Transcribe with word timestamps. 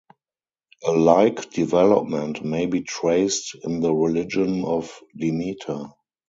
A 0.83 0.91
like 0.91 1.51
development 1.51 2.43
may 2.43 2.65
be 2.65 2.81
traced 2.81 3.55
in 3.63 3.81
the 3.81 3.93
religion 3.93 4.65
of 4.65 4.99
Demeter. 5.15 5.89